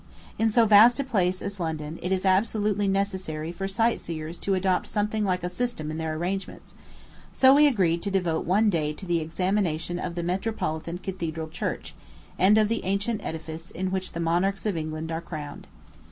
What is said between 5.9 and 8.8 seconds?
in their arrangements; so we agreed to devote one